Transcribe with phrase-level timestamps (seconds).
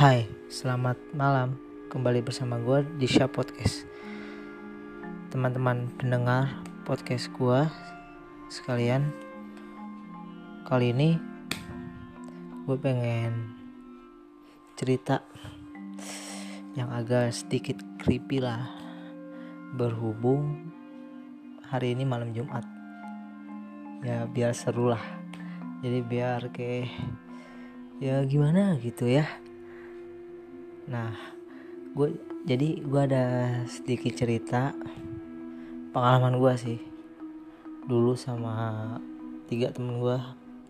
[0.00, 1.60] Hai, selamat malam.
[1.92, 3.84] Kembali bersama gue di Sha Podcast.
[5.28, 7.68] Teman-teman pendengar podcast gue
[8.48, 9.12] sekalian,
[10.64, 11.20] kali ini
[12.64, 13.52] gue pengen
[14.72, 15.20] cerita
[16.80, 18.72] yang agak sedikit creepy lah.
[19.76, 20.72] Berhubung
[21.60, 22.64] hari ini malam Jumat,
[24.00, 25.04] ya biar seru lah.
[25.84, 26.88] Jadi biar kayak
[28.00, 29.28] ya gimana gitu ya
[30.90, 31.14] nah
[31.94, 33.24] gue jadi gue ada
[33.70, 34.74] sedikit cerita
[35.94, 36.78] pengalaman gue sih.
[37.86, 38.98] Dulu sama
[39.46, 40.18] tiga temen gue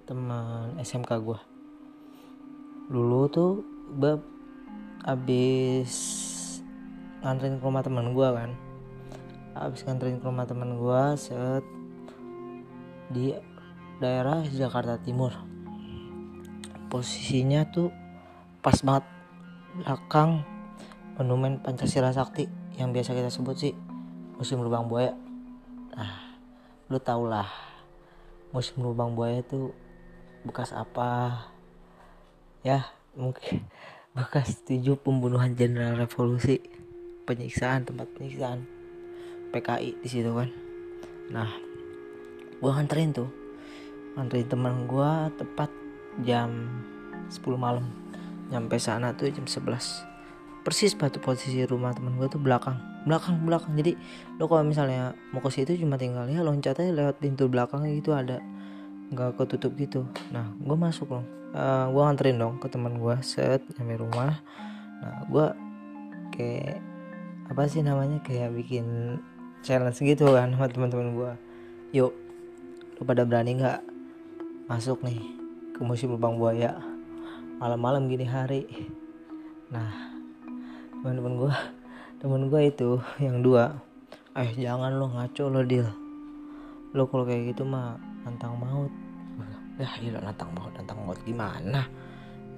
[0.04, 1.40] teman SMK gue
[2.90, 3.62] dulu tuh
[4.02, 4.18] gue
[5.06, 5.94] abis
[7.22, 8.50] nganterin ke rumah teman gue kan.
[9.54, 11.62] Abis nganterin ke rumah teman gue set
[13.14, 13.30] di
[14.02, 15.30] daerah Jakarta Timur.
[16.90, 17.94] Posisinya tuh
[18.58, 19.06] pas banget
[19.70, 20.42] belakang
[21.14, 23.74] monumen Pancasila Sakti yang biasa kita sebut sih
[24.34, 25.14] musim lubang buaya.
[25.94, 26.40] Nah
[26.90, 27.46] lu tau lah
[28.50, 29.70] musim lubang buaya itu
[30.42, 31.44] bekas apa?
[32.66, 33.68] Ya mungkin
[34.18, 36.58] bekas tujuh pembunuhan jenderal revolusi
[37.28, 38.66] penyiksaan tempat penyiksaan
[39.54, 40.50] PKI di situ kan.
[41.30, 41.50] Nah
[42.58, 43.30] gua nganterin tuh
[44.18, 45.70] nganterin teman gua tepat
[46.26, 46.50] jam
[47.30, 48.09] 10 malam
[48.50, 50.10] nyampe sana tuh jam 11
[50.60, 52.76] persis batu posisi rumah temen gue tuh belakang.
[53.08, 53.72] Belakang belakang.
[53.80, 53.96] Jadi
[54.36, 58.12] lo kalau misalnya mau ke situ cuma tinggal ya loncat aja lewat pintu belakang gitu
[58.12, 58.44] ada
[59.10, 60.04] nggak ketutup gitu.
[60.34, 61.24] Nah gue masuk loh
[61.56, 64.36] uh, gue nganterin dong ke teman gue set nyampe rumah.
[65.00, 65.46] Nah gue
[66.36, 66.78] kayak
[67.50, 69.18] apa sih namanya kayak bikin
[69.66, 71.32] challenge gitu kan sama teman-teman gue
[71.90, 72.14] yuk
[72.96, 73.82] lo pada berani nggak
[74.70, 75.18] masuk nih
[75.74, 76.78] ke musim lubang buaya
[77.60, 78.64] malam-malam gini hari.
[79.68, 80.16] Nah
[81.04, 81.54] teman-teman gue
[82.16, 82.90] temen gue itu
[83.20, 83.84] yang dua.
[84.32, 85.86] Eh jangan lo ngaco lo deal
[86.90, 88.90] lo kalau kayak gitu mah nantang maut.
[89.80, 91.84] Ya iya nantang maut nantang maut gimana?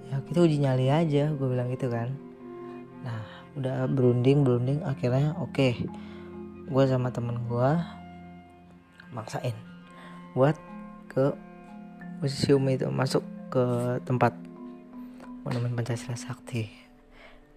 [0.06, 2.14] Ya kita uji nyali aja gue bilang gitu kan.
[3.02, 3.22] Nah
[3.58, 5.50] udah berunding berunding akhirnya oke.
[5.50, 5.74] Okay.
[6.62, 7.70] gue sama temen gue
[9.12, 9.52] maksain
[10.32, 10.56] buat
[11.10, 11.36] ke
[12.24, 13.20] museum itu masuk
[13.52, 14.32] ke tempat
[15.42, 16.70] monumen Pancasila Sakti.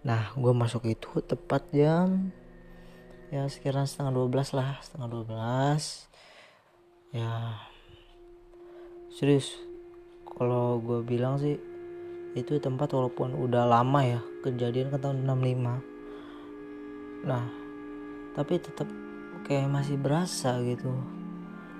[0.05, 2.31] Nah gue masuk itu tepat jam
[3.33, 7.57] ya sekiranya setengah 12 lah setengah 12 ya
[9.09, 9.57] serius
[10.29, 11.57] kalau gue bilang sih
[12.37, 17.49] itu tempat walaupun udah lama ya kejadian ke tahun 65 nah
[18.37, 18.85] tapi tetap
[19.49, 20.93] kayak masih berasa gitu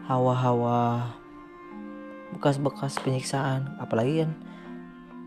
[0.09, 1.13] hawa-hawa
[2.35, 3.79] bekas-bekas penyiksaan.
[3.79, 4.31] Apalagi kan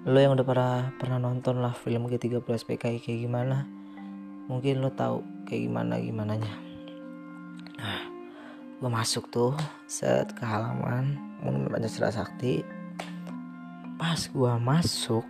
[0.07, 3.67] lo yang udah pernah pernah nonton lah film G30 SPKI kayak gimana?
[4.47, 6.55] Mungkin lo tahu kayak gimana gimana nya
[7.79, 8.03] nah
[8.79, 9.55] gue masuk tuh
[9.87, 12.63] set ke halaman monumen Pancasila Sakti.
[13.99, 15.27] Pas gue masuk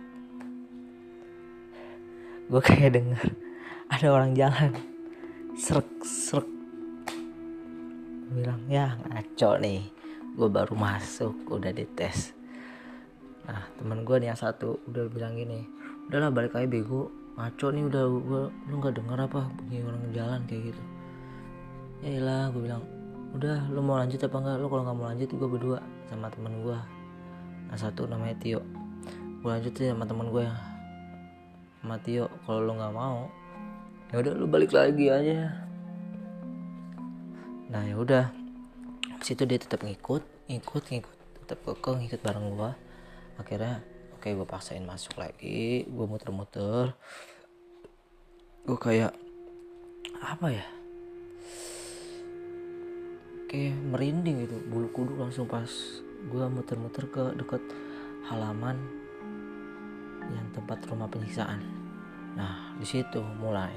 [2.49, 3.25] gue kayak denger
[3.89, 4.73] ada orang jalan.
[5.57, 6.49] Serak serak
[8.29, 9.81] bilang ya ngaco nih.
[10.37, 12.37] Gue baru masuk udah dites
[13.47, 15.79] nah teman gue nih yang satu udah bilang gini
[16.09, 17.13] udahlah balik aja bego.
[17.37, 20.83] Ngaco nih udah gue lu nggak denger apa bunyi orang jalan kayak gitu.
[22.03, 22.83] Ya lah gue bilang
[23.37, 25.79] udah lu mau lanjut apa enggak lu kalau nggak mau lanjut gue berdua
[26.09, 26.79] sama teman gue
[27.69, 28.59] nah satu namanya Tio.
[29.39, 30.55] Gue lanjut sih sama teman gue ya
[31.79, 32.25] sama Tio.
[32.43, 33.29] Kalau lu nggak mau
[34.09, 35.53] ya udah lu balik lagi aja.
[37.69, 38.25] Nah ya udah.
[39.21, 41.15] Situ dia tetap ngikut ngikut ngikut.
[41.45, 42.88] Tetap kekeh ngikut bareng gue
[43.39, 43.79] akhirnya
[44.11, 46.91] oke okay, gue paksain masuk lagi gue muter-muter.
[48.67, 49.15] Gue kayak
[50.19, 50.65] apa ya?
[53.49, 55.71] Kayak merinding gitu bulu kuduk langsung pas
[56.19, 57.63] gue muter-muter ke deket
[58.27, 58.77] halaman
[60.29, 61.63] yang tempat rumah penyiksaan.
[62.35, 63.71] Nah di situ mulai.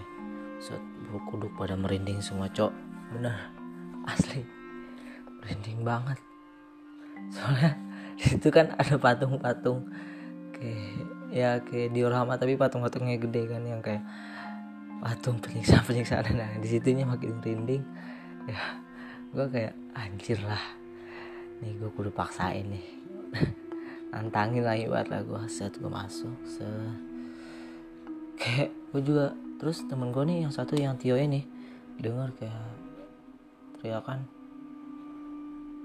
[0.58, 2.74] Set bulu kuduk pada merinding semua cok.
[3.14, 3.34] Bener
[4.10, 4.42] asli.
[5.40, 6.18] Merinding banget.
[7.32, 7.78] Soalnya
[8.30, 9.90] itu kan ada patung-patung
[10.54, 14.04] kayak ya kayak diorama tapi patung-patungnya gede kan yang kayak
[15.02, 17.82] patung penyiksaan penyiksaan nah di situnya makin merinding
[18.46, 18.62] ya
[19.32, 20.60] gue kayak anjir lah
[21.62, 22.86] nih gue kudu paksain nih.
[24.12, 26.66] Nantangin lagi buat lah gue set gue masuk se
[28.36, 31.46] kayak gue juga terus temen gue nih yang satu yang Tio ini
[32.02, 32.66] dengar kayak
[33.78, 34.26] teriakan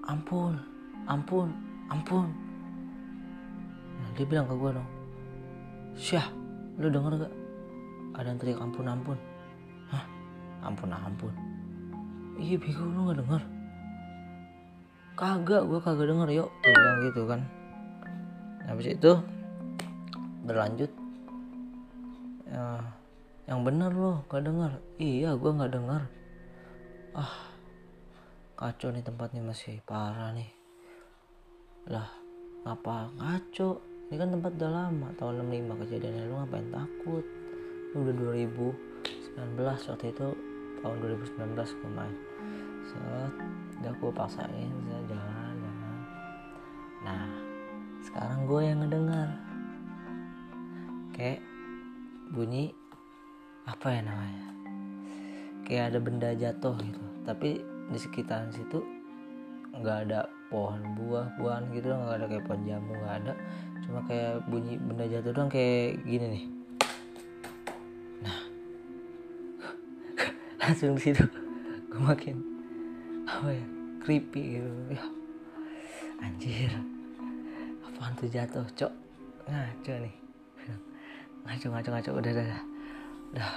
[0.04, 0.58] ampun
[1.06, 1.54] ampun
[1.88, 2.30] ampun.
[3.98, 4.98] Nah, dia bilang ke gue dong
[5.98, 6.30] syah
[6.78, 7.34] lu denger gak?
[8.14, 9.18] Ada yang teriak ampun ampun.
[9.90, 10.06] Hah?
[10.62, 11.34] Ampun ampun.
[12.38, 13.42] Iya bego lu gak denger?
[15.18, 16.50] Kagak gue kagak denger yuk.
[16.62, 17.42] Gue bilang gitu kan.
[18.70, 19.12] Habis itu
[20.46, 20.92] berlanjut.
[22.46, 22.80] Ya,
[23.50, 24.78] yang bener loh gak denger?
[25.02, 26.02] Iya gue gak denger.
[27.18, 27.34] Ah
[28.58, 30.57] kacau nih tempatnya masih parah nih
[31.88, 32.08] lah
[32.68, 35.08] ngapa kacau ini kan tempat udah lama.
[35.20, 36.24] Tahun 65 kejadiannya.
[36.32, 37.26] Lu ngapain takut?
[37.92, 38.16] Lu udah
[39.36, 40.28] 2019 waktu itu
[40.80, 42.16] tahun 2019 gue main.
[42.88, 43.34] Set
[43.84, 46.00] udah gue paksain saya jalan jalan.
[47.04, 47.24] Nah
[48.00, 49.30] sekarang gue yang ngedengar.
[51.12, 51.44] Kayak
[52.32, 52.72] bunyi
[53.68, 54.48] apa ya namanya?
[55.68, 57.04] Kayak ada benda jatuh gitu.
[57.28, 57.60] Tapi
[57.92, 58.80] di sekitaran situ
[59.76, 63.34] nggak ada pohon buah-buahan gitu nggak ada kayak pohon jamu nggak ada.
[63.84, 66.44] Cuma kayak bunyi benda jatuh doang kayak gini nih.
[68.24, 68.40] Nah
[70.64, 71.24] langsung situ.
[71.92, 72.36] Gue makin
[73.28, 73.66] apa ya
[74.04, 74.72] creepy gitu.
[74.92, 75.04] Ya.
[76.24, 76.72] Anjir.
[77.84, 78.94] Apaan tuh jatuh cok?
[79.52, 80.16] Ngaco nih.
[81.44, 82.10] Ngaco ngaco ngaco.
[82.24, 82.62] Udah udah udah,
[83.36, 83.52] udah.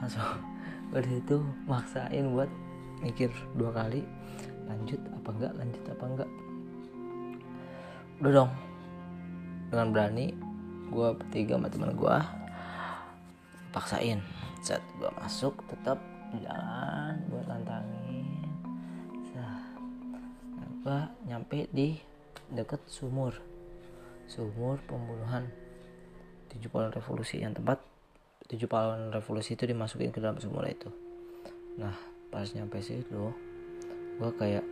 [0.00, 0.24] langsung.
[0.92, 1.36] Udah itu
[1.68, 2.48] maksain buat
[3.04, 3.28] mikir
[3.58, 4.00] dua kali
[4.66, 5.52] lanjut apa enggak?
[5.56, 6.30] Lanjut apa enggak?
[8.22, 8.50] Udah dong.
[9.70, 10.26] Dengan berani
[10.86, 12.16] gue bertiga sama teman gue
[13.74, 14.20] paksain.
[14.62, 15.98] Saat gue masuk tetap
[16.42, 18.26] jalan buat lantangin.
[19.34, 19.62] Nah,
[20.82, 21.98] gue nyampe di
[22.50, 23.38] deket sumur.
[24.26, 25.46] Sumur pembunuhan.
[26.50, 27.78] Tujuh pahlawan revolusi yang tempat
[28.46, 30.86] tujuh pahlawan revolusi itu dimasukin ke dalam sumur itu.
[31.82, 31.94] Nah
[32.30, 33.34] pas nyampe situ
[34.16, 34.64] gue kayak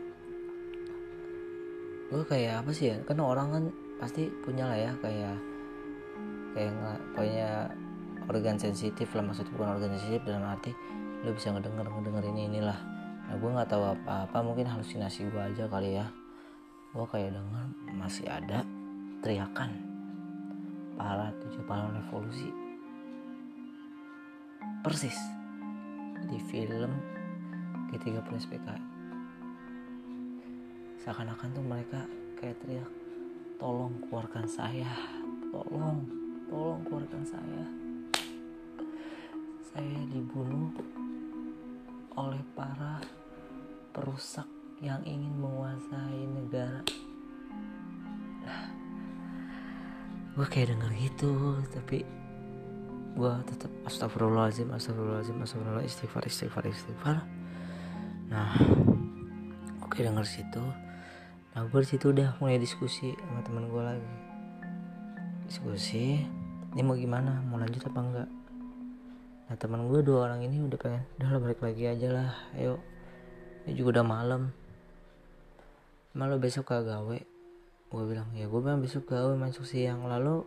[2.09, 2.97] gue kayak apa sih ya?
[3.05, 3.65] Kan orang kan
[4.01, 5.37] pasti punya lah ya kayak
[6.57, 7.49] kayak nggak punya
[8.31, 10.73] organ sensitif lah maksudnya bukan organ sensitif dalam arti
[11.25, 12.79] lo bisa ngedenger ngedenger ini inilah.
[13.29, 16.09] Nah gue nggak tahu apa apa mungkin halusinasi gue aja kali ya.
[16.97, 17.65] Gue kayak denger
[17.97, 18.65] masih ada
[19.21, 19.71] teriakan.
[20.95, 22.49] Para tujuh pahlawan revolusi.
[24.81, 25.19] Persis.
[26.25, 26.93] Di film
[27.93, 28.94] G30 SPKI
[31.05, 32.01] seakan-akan tuh mereka
[32.41, 32.89] kayak teriak
[33.61, 34.89] tolong keluarkan saya.
[35.53, 36.01] Tolong
[36.49, 37.65] tolong keluarkan saya.
[39.69, 40.73] Saya dibunuh
[42.17, 43.05] oleh para
[43.93, 44.49] perusak
[44.81, 46.81] yang ingin menguasai negara.
[50.35, 52.01] Gue kayak denger gitu tapi
[53.15, 57.17] gue tetap astagfirullahaladzim astagfirullahaladzim astagfirullah istighfar istighfar istighfar.
[58.33, 58.57] Nah
[59.85, 60.65] oke denger situ
[61.55, 64.15] nah gue di situ udah mulai diskusi sama teman gue lagi.
[65.47, 66.19] Diskusi
[66.75, 67.39] ini mau gimana?
[67.47, 68.29] Mau lanjut apa enggak?
[69.47, 72.83] Nah teman gue dua orang ini udah pengen udah lah balik lagi aja lah ayo.
[73.65, 74.43] Ini juga udah malam.
[76.19, 77.19] Malu besok ke gawe?
[77.87, 80.03] Gue bilang ya gue bilang besok gawe masuk siang.
[80.11, 80.43] Lalu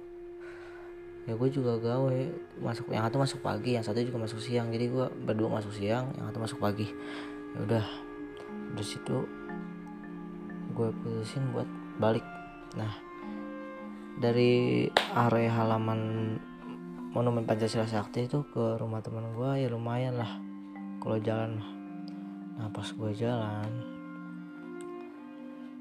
[1.24, 2.20] ya gue juga gawe
[2.60, 4.68] masuk yang satu masuk pagi yang satu juga masuk siang.
[4.76, 6.92] Jadi gue berdua masuk siang yang satu masuk pagi.
[7.56, 7.86] Ya udah
[8.76, 9.24] dari situ
[10.78, 11.66] gue putusin buat
[11.98, 12.24] balik.
[12.78, 12.94] Nah
[14.22, 14.86] dari
[15.18, 16.02] area halaman
[17.14, 20.38] monumen Pancasila Sakti itu ke rumah teman gue ya lumayan lah
[21.02, 21.62] kalau jalan
[22.58, 23.70] nah pas gue jalan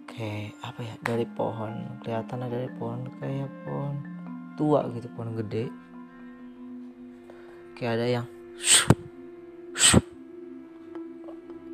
[0.04, 3.94] kayak apa ya dari pohon kelihatan ada dari pohon kayak pohon
[4.56, 5.68] tua gitu pohon gede.
[7.76, 8.26] Kayak ada yang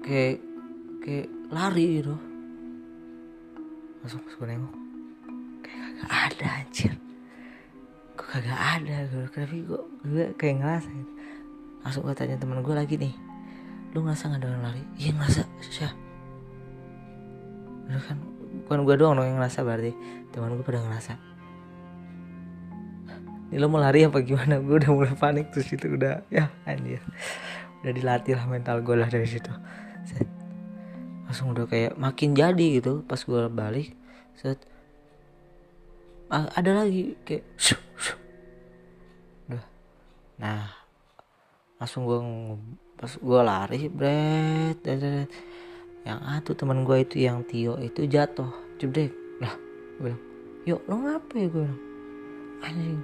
[0.06, 0.42] kayak
[1.06, 2.31] kayak lari gitu
[4.02, 4.74] langsung pas gue nengok.
[5.62, 6.92] Kayak kagak ada anjir.
[8.18, 11.12] Kok kagak ada gue tapi gue gue kayak ngerasa gitu.
[11.86, 13.14] Langsung gue tanya teman gue lagi nih.
[13.94, 14.82] Lu ngerasa gak ada orang lari?
[14.98, 15.42] Iya ngerasa.
[15.70, 15.92] Syah.
[17.86, 18.18] Bener kan
[18.66, 19.94] bukan gue doang dong yang ngerasa berarti.
[20.34, 21.14] Teman gue pada ngerasa.
[23.52, 24.58] Ini lo mau lari apa gimana?
[24.58, 26.98] Gue udah mulai panik terus itu udah ya anjir.
[27.86, 29.50] Udah dilatih lah mental gue lah dari situ
[31.32, 33.00] langsung udah kayak makin jadi gitu.
[33.08, 33.96] Pas gue balik
[34.36, 34.60] set
[36.28, 38.20] ada lagi kayak shuh, shuh.
[39.48, 39.64] udah.
[40.36, 40.68] Nah
[41.80, 42.20] langsung gue
[43.00, 44.76] pas gue lari bret
[46.04, 48.52] yang atuh teman gue itu yang Tio itu jatuh.
[48.76, 49.54] Cedek lah
[49.98, 50.22] gue bilang
[50.66, 51.80] yuk lo ngapain gue bilang
[52.62, 53.02] anjing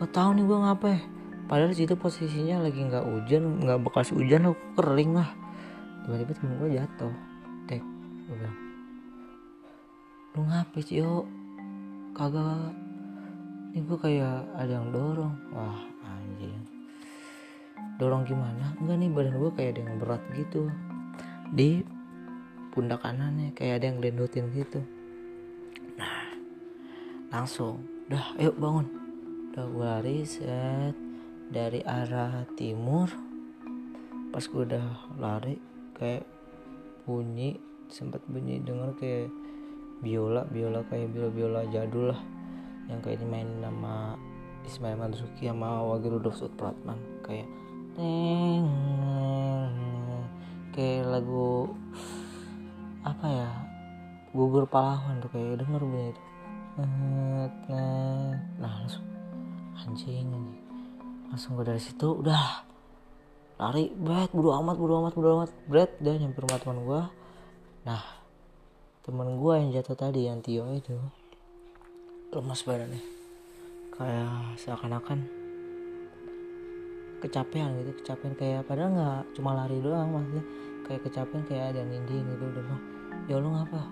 [0.00, 1.00] gak tahu nih gue ngapain
[1.48, 5.28] padahal situ posisinya lagi nggak hujan nggak bekas hujan aku kering lah
[6.10, 7.14] tiba-tiba temen gue jatuh.
[7.70, 7.82] Tek
[8.26, 8.58] gue bilang
[10.34, 11.22] lu ngapain sih yo
[12.18, 12.74] kagak.
[13.70, 15.38] Ini gue kayak ada yang dorong.
[15.54, 16.66] Wah anjing.
[18.02, 18.74] Dorong gimana?
[18.82, 20.66] Enggak nih badan gue kayak ada yang berat gitu.
[21.54, 21.86] Di
[22.74, 24.82] pundak kanannya kayak ada yang lendutin gitu.
[25.94, 26.34] Nah
[27.30, 28.90] langsung udah ayo bangun.
[29.54, 30.98] Udah gue lari set.
[31.50, 33.06] Dari arah timur
[34.30, 35.69] pas gue udah lari
[36.00, 36.24] kayak
[37.04, 37.60] bunyi
[37.92, 39.28] sempat bunyi denger kayak
[40.00, 42.20] biola biola kayak biola biola jadul lah.
[42.88, 44.16] Yang kayak dimain nama
[44.64, 47.46] Ismail Marzuki sama Wage Rudolf Supratman kayak
[47.94, 48.64] teng
[50.72, 51.68] kayak lagu
[53.04, 53.48] apa ya
[54.32, 56.22] gugur pahlawan tuh kayak denger bunyi itu.
[58.56, 59.04] Nah langsung
[59.76, 60.56] anjing anjing
[61.30, 62.69] langsung gue dari situ udah
[63.60, 65.50] lari bet bodo amat bodo amat bodo amat.
[65.68, 67.02] Berat dan nyampe rumah teman gue
[67.84, 68.02] nah
[69.04, 70.96] teman gue yang jatuh tadi yang Tio itu
[72.32, 73.04] lemas badannya.
[73.92, 75.18] Kayak seakan-akan
[77.20, 80.44] kecapean gitu kecapean kayak padahal nggak cuma lari doang maksudnya
[80.88, 82.82] kayak kecapean kayak ada ninding gitu udah bilang
[83.28, 83.82] ya lu ngapa?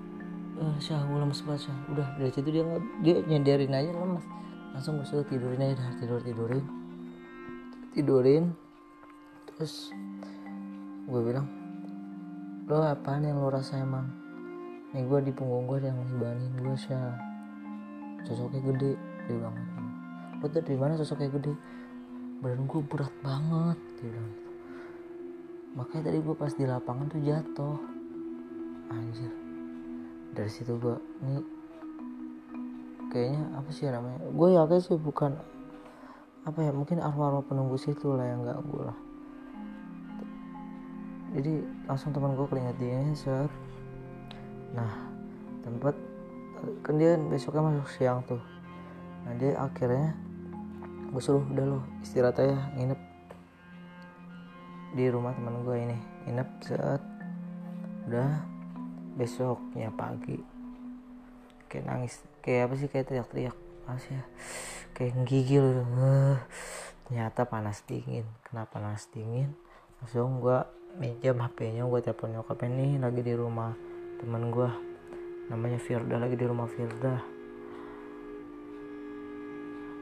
[0.65, 1.79] Eh syah gue lemes banget syah.
[1.93, 2.65] Udah dari situ dia
[3.05, 4.25] dia nyadarin aja lemes.
[4.73, 6.65] Langsung gue suruh tidurin aja dah tidur tidurin
[7.93, 8.57] tidurin
[9.59, 9.91] terus
[11.11, 11.51] gue bilang
[12.71, 14.07] lo apaan yang lo rasa emang?
[14.95, 17.17] Nih gue di punggung gue yang ngibanin gue syah
[18.23, 18.93] sosoknya gede
[19.27, 19.57] dia bilang.
[20.39, 21.59] Lo tuh dari mana sosoknya gede?
[22.39, 24.35] Badan gue berat banget dia bilang.
[25.75, 27.79] Makanya tadi gue pas di lapangan tuh jatuh.
[28.95, 29.33] Anjir.
[30.39, 31.43] Dari situ gue ini
[33.11, 34.23] kayaknya apa sih namanya?
[34.29, 35.35] Gue yakin sih bukan
[36.47, 39.08] apa ya mungkin arwah-arwah penunggu situ lah yang gak gue lah
[41.37, 43.53] jadi langsung teman gue keringet dia set
[44.73, 45.09] nah
[45.65, 45.97] tempat
[46.83, 48.43] kan dia besoknya masuk siang tuh.
[49.27, 50.15] Nah dia akhirnya
[51.09, 53.01] gue suruh udah lo istirahat aja nginep
[54.97, 57.03] di rumah teman gue ini nginep set.
[58.09, 58.43] Udah
[59.19, 60.41] besoknya pagi
[61.69, 64.25] kayak nangis kayak apa sih kayak teriak-teriak masih ya
[64.97, 66.41] kayak gigil uh,
[67.07, 68.25] ternyata panas dingin.
[68.43, 69.53] Kenapa panas dingin?
[70.01, 70.59] Langsung gue
[70.99, 73.71] minjem HP-nya gue telepon nyokapnya nih lagi di rumah
[74.19, 74.67] teman gue
[75.47, 77.23] namanya Firda lagi di rumah Firda.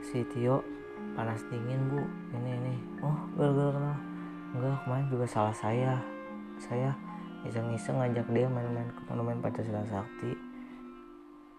[0.00, 0.65] Si Tio
[1.12, 2.00] panas dingin bu.
[2.33, 2.75] Ini ini.
[3.05, 3.93] Oh gara-gara
[4.57, 6.00] enggak kemarin juga salah saya.
[6.57, 6.97] Saya
[7.45, 10.33] iseng-iseng ngajak dia main-main ke monumen Pancasila Sakti.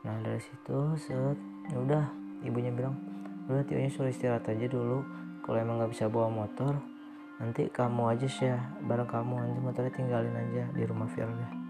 [0.02, 1.38] Nah dari situ set.
[1.70, 2.04] Ya udah
[2.42, 2.98] ibunya bilang
[3.46, 5.06] udah Tio nya suruh istirahat aja dulu.
[5.46, 6.97] Kalau emang nggak bisa bawa motor
[7.38, 11.68] nanti kamu aja sih ya bareng kamu nanti motornya tinggalin aja di rumah Firda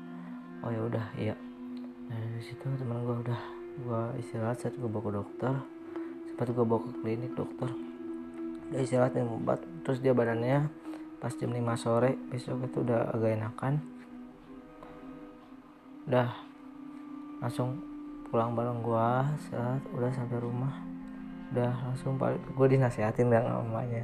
[0.64, 1.36] oh ya udah iya.
[2.08, 3.42] Nah dari situ teman gue udah
[3.78, 5.54] gue istirahat saat gue bawa ke dokter.
[6.32, 7.70] Sempat gue bawa ke klinik dokter.
[8.72, 10.68] Udah istirahat minum obat terus dia badannya
[11.18, 13.74] pas jam 5 sore besok itu udah agak enakan.
[16.08, 16.30] Udah
[17.44, 17.78] langsung
[18.28, 19.10] pulang bareng gue
[19.52, 20.74] saat udah sampai rumah.
[21.54, 24.04] Udah langsung balik gue dinasehatin dengan mamanya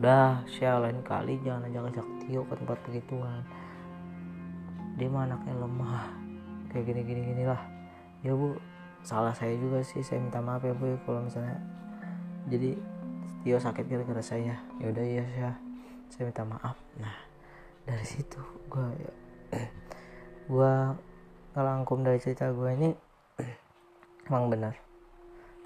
[0.00, 3.44] udah share lain kali jangan ajak ajak Tio ke tempat begituan.
[4.96, 6.08] Dia mah anaknya lemah.
[6.72, 7.60] Kayak gini gini gini lah.
[8.24, 8.56] Ya bu.
[9.04, 10.00] Salah saya juga sih.
[10.00, 11.60] Saya minta maaf ya bu ya kalau misalnya
[12.48, 12.80] jadi
[13.44, 14.56] Tio sakit gara-gara saya.
[14.80, 15.52] Ya udah ya saya
[16.08, 16.80] saya minta maaf.
[16.96, 17.16] Nah
[17.84, 18.40] dari situ
[18.72, 19.12] gue ya,
[20.56, 20.72] gue
[21.52, 22.90] ngelangkum dari cerita gue ini.
[24.32, 24.80] Emang benar.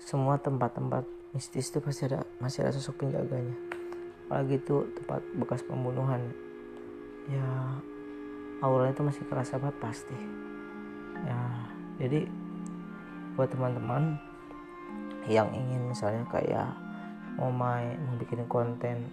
[0.03, 3.74] Semua tempat-tempat mistis itu pasti ada masih ada sosok penjaganya
[4.27, 6.21] apalagi itu tempat bekas pembunuhan.
[7.29, 7.81] Ya
[8.61, 10.19] auranya itu masih kerasa banget pasti.
[11.25, 11.41] Ya
[12.01, 12.29] jadi
[13.35, 14.19] buat teman-teman
[15.31, 16.71] yang ingin misalnya kayak
[17.41, 19.09] mau main mau bikin konten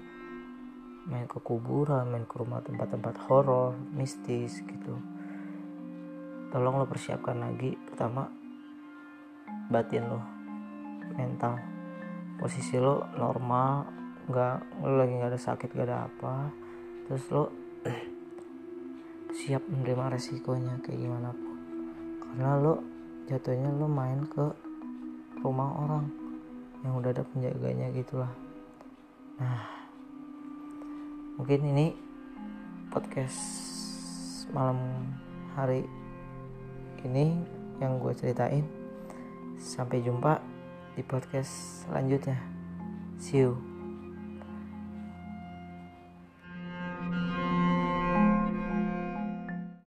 [1.09, 4.93] main ke kuburan main ke rumah tempat-tempat horor mistis gitu
[6.51, 7.79] tolong lo persiapkan lagi.
[7.79, 8.27] Pertama
[9.71, 10.19] batin lo
[11.15, 11.55] mental.
[12.35, 14.00] Posisi lo normal
[14.31, 16.47] nggak lo lagi nggak ada sakit gak ada apa
[17.05, 17.51] terus lo
[19.35, 21.57] siap menerima resikonya kayak gimana pun.
[22.19, 22.83] Karena lo
[23.27, 24.45] jatuhnya lo main ke
[25.41, 26.05] rumah orang
[26.83, 28.31] yang udah ada penjaganya gitulah.
[29.39, 29.59] Nah
[31.39, 31.95] mungkin ini
[32.91, 33.39] podcast
[34.51, 34.77] malam
[35.55, 35.87] hari
[37.07, 37.39] ini
[37.79, 38.67] yang gue ceritain.
[39.61, 40.41] Sampai jumpa
[40.97, 42.37] di podcast selanjutnya.
[43.21, 43.70] See you